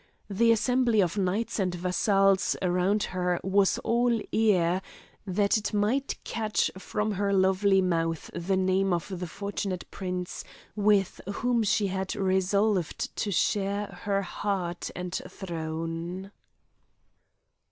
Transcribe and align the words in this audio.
The 0.31 0.51
assembly 0.51 0.99
of 0.99 1.15
knights 1.15 1.59
and 1.59 1.75
vassals 1.75 2.55
around 2.59 3.03
her 3.13 3.39
was 3.43 3.77
all 3.83 4.19
ear, 4.31 4.81
that 5.27 5.59
it 5.59 5.75
might 5.75 6.17
catch 6.23 6.71
from 6.75 7.11
her 7.11 7.31
lovely 7.31 7.83
mouth 7.83 8.31
the 8.33 8.57
name 8.57 8.93
of 8.93 9.19
the 9.19 9.27
fortunate 9.27 9.85
prince 9.91 10.43
with 10.75 11.21
whom 11.31 11.61
she 11.61 11.85
had 11.85 12.15
resolved 12.15 13.15
to 13.15 13.29
share 13.31 13.99
her 14.05 14.23
heart 14.23 14.89
and 14.95 15.21
throne. 15.29 16.31